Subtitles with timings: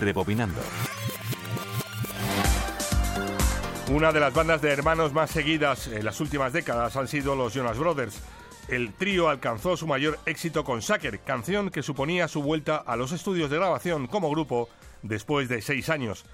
[0.00, 0.60] Rebobinando.
[3.92, 7.52] Una de las bandas de hermanos más seguidas en las últimas décadas han sido los
[7.54, 8.20] Jonas Brothers.
[8.68, 13.10] El trío alcanzó su mayor éxito con Sucker, canción que suponía su vuelta a los
[13.10, 14.68] estudios de grabación como grupo
[15.02, 16.24] después de seis años.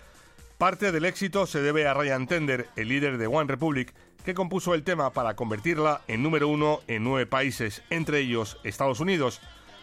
[0.58, 3.94] Parte del éxito se debe a Ryan Tender, el líder de One Republic,
[4.24, 9.00] que compuso el tema para convertirla en número uno en nueve países, entre ellos Estados
[9.00, 9.40] Unidos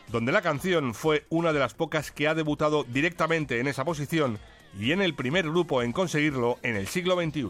[0.08, 4.40] donde la canción fue una de las pocas que ha debutado directamente en esa posición
[4.80, 7.50] y en el primer grupo en conseguirlo en el siglo XXI.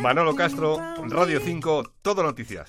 [0.00, 2.68] Manolo Castro, Radio 5, Todo Noticias.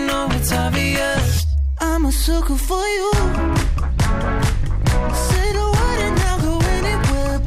[2.11, 3.11] a sucker for you.
[6.27, 7.39] I'll go anywhere.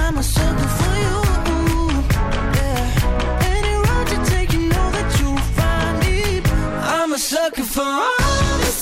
[0.00, 1.18] I'm a sucker for you.
[3.54, 6.16] Any road you take, you know that you'll find me.
[6.94, 8.72] I'm a sucker for all the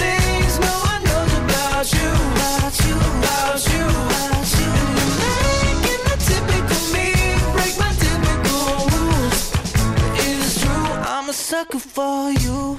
[0.00, 2.10] things no one knows about you.
[2.36, 2.96] About you.
[3.20, 3.84] About you.
[4.08, 4.68] About you.
[5.28, 7.08] And you're making the typical me
[7.54, 8.64] break my typical
[8.94, 9.40] rules.
[10.24, 10.88] It's true.
[11.16, 12.78] I'm a sucker for you.